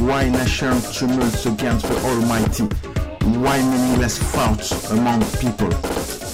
Why 0.00 0.28
nation 0.28 0.80
tumults 0.92 1.46
against 1.46 1.86
the 1.86 1.96
Almighty? 2.04 2.64
Why 3.38 3.62
meaningless 3.62 4.18
thoughts 4.18 4.90
among 4.90 5.22
people? 5.40 5.70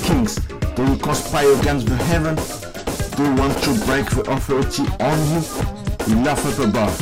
Kings, 0.05 0.37
do 0.75 0.87
you 0.87 0.97
conspire 0.97 1.53
against 1.61 1.87
the 1.87 1.97
heaven? 1.97 2.37
Do 3.17 3.25
you 3.25 3.35
want 3.35 3.57
to 3.65 3.73
break 3.87 4.09
the 4.11 4.25
authority 4.31 4.85
on 5.01 5.19
you? 5.31 5.43
You 6.09 6.25
laugh 6.25 6.45
up 6.47 6.59
above. 6.69 6.97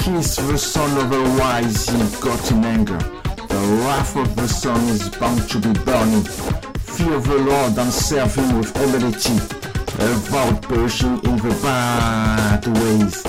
Kiss 0.00 0.36
the 0.36 0.56
son 0.56 0.96
of 0.96 1.10
the 1.10 1.22
wise, 1.38 1.88
he 1.88 1.98
got 2.20 2.50
in 2.50 2.64
anger. 2.64 2.98
The 2.98 3.82
wrath 3.82 4.16
of 4.16 4.34
the 4.36 4.46
son 4.46 4.80
is 4.88 5.08
bound 5.10 5.48
to 5.50 5.58
be 5.58 5.72
burning. 5.84 6.22
Fear 6.22 7.20
the 7.20 7.38
Lord 7.38 7.76
and 7.78 7.92
serve 7.92 8.34
him 8.34 8.58
with 8.58 8.76
humility. 8.76 9.34
Avoid 10.00 10.62
perishing 10.62 11.18
in 11.24 11.36
the 11.38 11.58
bad 11.62 12.64
ways, 12.66 13.22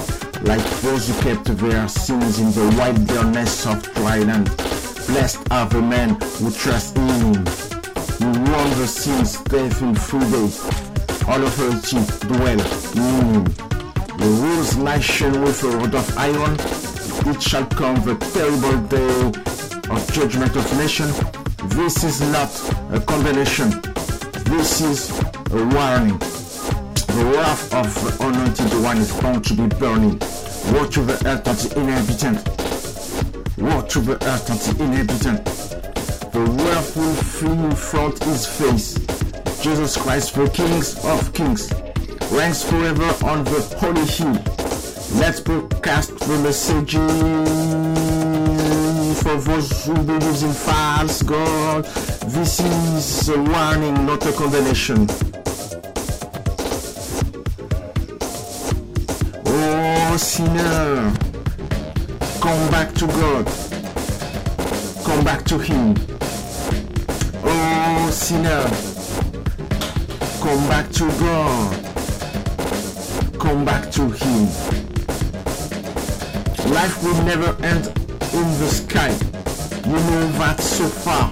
like 0.44 0.64
those 0.82 1.08
who 1.08 1.22
kept 1.22 1.46
their 1.58 1.88
sins 1.88 2.40
in 2.40 2.52
the 2.52 2.76
wilderness 2.78 3.66
of 3.66 3.82
dry 3.94 4.20
land. 4.20 4.46
Blessed 5.08 5.40
are 5.52 5.68
the 5.68 5.82
men 5.82 6.10
who 6.40 6.52
trust 6.52 6.96
in 6.98 7.08
him. 7.08 7.46
You 8.20 8.32
won 8.52 8.70
the 8.80 8.88
sins 8.88 9.42
death 9.44 9.82
in 9.82 9.96
three 9.96 10.20
days. 10.32 10.64
All 11.28 11.44
authority 11.44 12.00
dwell 12.28 12.60
in 12.60 13.34
him. 13.34 13.44
The 14.18 14.26
rules 14.42 14.76
nation 14.78 15.42
with 15.42 15.64
a 15.64 15.70
rod 15.70 15.96
of 15.96 16.18
iron. 16.18 16.56
It 17.34 17.42
shall 17.42 17.66
come 17.66 17.96
the 18.04 18.16
terrible 18.34 18.78
day 18.88 19.92
of 19.94 20.12
judgment 20.14 20.56
of 20.56 20.78
nation. 20.78 21.08
This 21.70 22.04
is 22.04 22.22
not 22.32 22.52
a 22.92 23.00
condemnation. 23.00 23.70
This 24.46 24.82
is 24.82 25.10
a 25.52 25.66
warning. 25.76 26.29
The 27.20 27.26
wrath 27.26 27.73
of 27.73 27.94
the 28.18 28.28
anointed 28.28 28.73
one 28.82 28.98
is 28.98 29.12
bound 29.12 29.44
to 29.48 29.53
be 29.53 29.67
burning. 29.75 30.17
To 30.20 31.02
the 31.03 31.22
earth 31.25 31.48
and 31.48 31.58
the 31.58 31.80
inhabitant. 31.81 32.45
To 33.89 34.00
the 34.00 34.17
earth 34.25 34.50
and 34.50 34.59
the 34.62 34.84
inhabitant. 34.86 35.44
The 36.31 36.40
wrath 36.40 36.95
will 36.95 37.14
flee 37.16 37.52
in 37.52 37.75
front 37.75 38.23
his 38.23 38.47
face. 38.47 38.94
Jesus 39.62 39.97
Christ, 39.97 40.34
the 40.34 40.47
kings 40.50 41.03
of 41.03 41.34
kings, 41.34 41.70
reigns 42.31 42.64
forever 42.64 43.14
on 43.25 43.44
the 43.44 43.59
holy 43.78 44.06
hill. 44.06 44.42
Let's 45.20 45.42
broadcast 45.42 46.17
the 46.20 46.38
message 46.42 46.94
for 49.22 49.36
those 49.36 49.86
who 49.86 49.94
believe 49.94 50.44
in 50.44 50.53
false 50.53 51.22
God. 51.23 51.84
This 52.28 52.62
is 52.62 53.28
a 53.28 53.38
warning, 53.38 54.06
not 54.06 54.25
a 54.25 54.31
condemnation. 54.31 55.09
Oh, 60.12 60.18
sinner, 60.18 61.14
come 62.42 62.72
back 62.72 62.96
to 62.96 63.06
God. 63.06 63.46
Come 65.06 65.24
back 65.24 65.44
to 65.46 65.60
Him. 65.60 65.94
Oh, 67.44 68.10
sinner, 68.12 68.64
come 70.42 70.68
back 70.68 70.90
to 70.94 71.08
God. 71.20 71.86
Come 73.40 73.64
back 73.64 73.92
to 73.92 74.10
Him. 74.10 74.46
Life 76.74 77.04
will 77.04 77.22
never 77.24 77.56
end 77.64 77.86
in 78.34 78.48
the 78.58 78.68
sky. 78.68 79.12
You 79.86 79.94
know 79.94 80.28
that 80.40 80.60
so 80.60 80.88
far. 80.88 81.32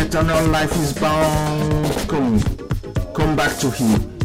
Eternal 0.00 0.46
life 0.46 0.72
is 0.76 0.92
bound 0.92 2.08
Come, 2.08 2.40
Come 3.12 3.34
back 3.34 3.56
to 3.58 3.70
Him. 3.72 4.23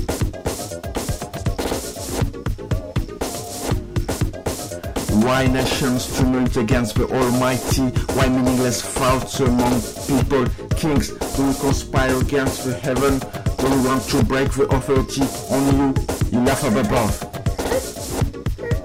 Why 5.21 5.47
nations 5.47 6.17
tumult 6.17 6.55
against 6.57 6.95
the 6.95 7.05
Almighty? 7.05 7.89
Why 8.15 8.29
meaningless 8.29 8.81
thoughts 8.81 9.39
among 9.39 9.81
people? 10.07 10.45
Kings 10.77 11.09
do 11.09 11.53
conspire 11.59 12.15
against 12.19 12.65
the 12.65 12.73
heaven? 12.73 13.21
You 13.61 13.83
want 13.83 14.03
to 14.09 14.23
break 14.23 14.51
the 14.53 14.67
authority 14.71 15.23
on 15.51 15.63
you? 15.77 15.93
You 16.31 16.45
laugh 16.45 16.63
up 16.63 16.85
above. 16.85 17.19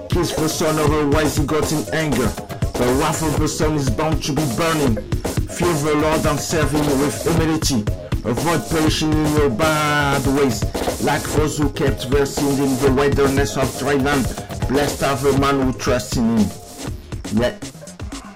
Kiss 0.09 0.33
the 0.35 0.49
son 0.49 0.77
of 0.77 0.91
a 0.91 1.09
wise 1.09 1.39
got 1.39 1.71
in 1.71 1.83
anger. 1.93 2.27
The 2.27 2.97
wrath 2.99 3.23
of 3.23 3.39
the 3.39 3.47
son 3.47 3.75
is 3.75 3.89
bound 3.89 4.21
to 4.23 4.33
be 4.33 4.45
burning. 4.57 4.95
Fear 5.47 5.73
the 5.73 5.95
Lord 5.95 6.25
and 6.25 6.39
serve 6.39 6.71
him 6.71 6.85
with 6.99 7.23
humility. 7.23 7.85
Avoid 8.25 8.67
perishing 8.69 9.13
in 9.13 9.35
your 9.37 9.49
bad 9.51 10.25
ways, 10.37 10.63
like 11.03 11.23
those 11.33 11.57
who 11.57 11.69
kept 11.69 12.09
their 12.09 12.25
sins 12.25 12.59
in 12.59 12.75
the 12.83 12.91
wilderness 12.93 13.55
of 13.55 13.77
dry 13.79 13.93
land. 13.93 14.44
Blessed 14.67 15.03
are 15.03 15.15
the 15.17 15.37
man 15.39 15.61
who 15.61 15.73
trusts 15.77 16.17
in 16.17 16.37
him. 16.37 16.49
Yeah. 17.33 17.74